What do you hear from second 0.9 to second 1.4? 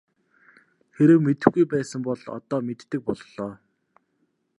Хэрэв